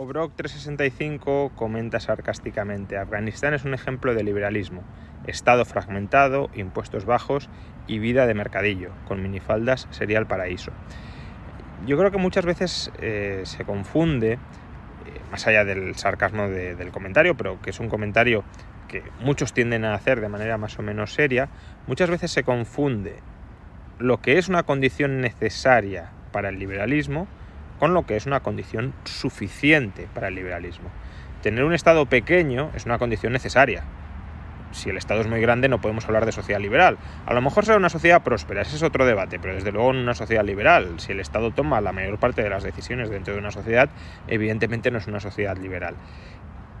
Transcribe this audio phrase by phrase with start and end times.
[0.00, 4.84] Obrok 365 comenta sarcásticamente, Afganistán es un ejemplo de liberalismo,
[5.26, 7.50] estado fragmentado, impuestos bajos
[7.88, 10.70] y vida de mercadillo, con minifaldas sería el paraíso.
[11.84, 14.38] Yo creo que muchas veces eh, se confunde, eh,
[15.32, 18.44] más allá del sarcasmo de- del comentario, pero que es un comentario
[18.86, 21.48] que muchos tienden a hacer de manera más o menos seria,
[21.88, 23.16] muchas veces se confunde
[23.98, 27.26] lo que es una condición necesaria para el liberalismo
[27.78, 30.90] con lo que es una condición suficiente para el liberalismo.
[31.42, 33.84] Tener un Estado pequeño es una condición necesaria.
[34.72, 36.98] Si el Estado es muy grande no podemos hablar de sociedad liberal.
[37.24, 39.98] A lo mejor será una sociedad próspera, ese es otro debate, pero desde luego en
[39.98, 43.40] una sociedad liberal, si el Estado toma la mayor parte de las decisiones dentro de
[43.40, 43.88] una sociedad,
[44.26, 45.94] evidentemente no es una sociedad liberal.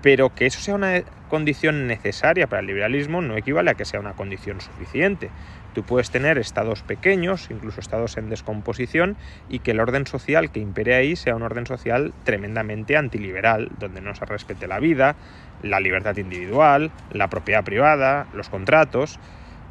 [0.02, 4.00] Pero que eso sea una condición necesaria para el liberalismo no equivale a que sea
[4.00, 5.30] una condición suficiente.
[5.74, 9.16] Tú puedes tener estados pequeños, incluso estados en descomposición,
[9.48, 14.00] y que el orden social que impere ahí sea un orden social tremendamente antiliberal, donde
[14.00, 15.14] no se respete la vida,
[15.62, 19.20] la libertad individual, la propiedad privada, los contratos.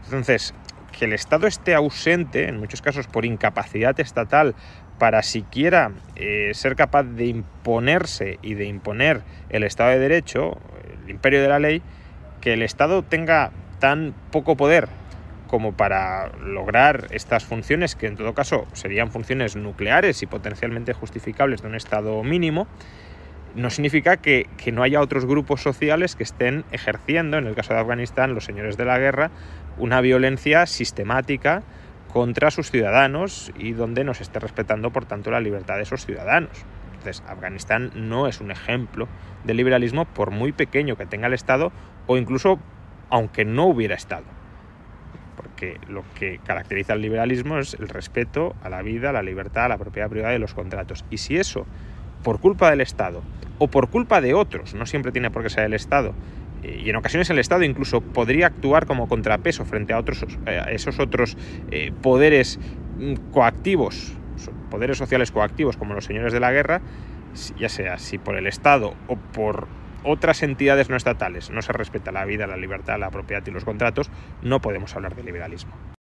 [0.06, 0.54] Entonces,
[0.98, 4.56] que el Estado esté ausente, en muchos casos por incapacidad estatal,
[4.98, 10.58] para siquiera eh, ser capaz de imponerse y de imponer el Estado de Derecho,
[11.04, 11.82] el imperio de la ley,
[12.42, 14.88] que el Estado tenga tan poco poder
[15.48, 21.62] como para lograr estas funciones, que en todo caso serían funciones nucleares y potencialmente justificables
[21.62, 22.68] de un Estado mínimo,
[23.56, 27.74] no significa que, que, no haya otros grupos sociales que estén ejerciendo, en el caso
[27.74, 29.32] de Afganistán, los señores de la guerra,
[29.78, 31.64] una violencia sistemática
[32.12, 36.06] contra sus ciudadanos y donde no se esté respetando, por tanto, la libertad de esos
[36.06, 36.66] ciudadanos.
[36.92, 39.08] Entonces, Afganistán no es un ejemplo
[39.44, 41.72] de liberalismo por muy pequeño que tenga el Estado
[42.08, 42.60] o incluso
[43.10, 44.26] aunque no hubiera Estado.
[45.36, 49.66] Porque lo que caracteriza al liberalismo es el respeto a la vida, a la libertad,
[49.66, 51.06] a la propiedad privada y los contratos.
[51.10, 51.66] Y si eso,
[52.24, 53.22] por culpa del Estado
[53.60, 56.14] o por culpa de otros, no siempre tiene por qué ser el Estado,
[56.68, 61.00] y en ocasiones el Estado incluso podría actuar como contrapeso frente a, otros, a esos
[61.00, 61.38] otros
[61.72, 62.60] eh, poderes
[63.32, 64.14] coactivos,
[64.70, 66.82] poderes sociales coactivos como los señores de la guerra,
[67.58, 69.68] ya sea si por el Estado o por
[70.04, 73.66] otras entidades no estatales no se respeta la vida, la libertad, la propiedad y los
[73.66, 74.10] contratos,
[74.42, 75.97] no podemos hablar de liberalismo.